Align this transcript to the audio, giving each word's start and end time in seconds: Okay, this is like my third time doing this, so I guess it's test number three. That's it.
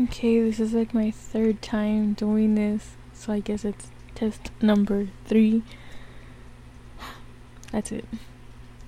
Okay, 0.00 0.40
this 0.40 0.58
is 0.58 0.72
like 0.72 0.92
my 0.92 1.12
third 1.12 1.62
time 1.62 2.14
doing 2.14 2.56
this, 2.56 2.96
so 3.12 3.32
I 3.32 3.38
guess 3.38 3.64
it's 3.64 3.90
test 4.16 4.50
number 4.60 5.06
three. 5.24 5.62
That's 7.70 7.92
it. 7.92 8.04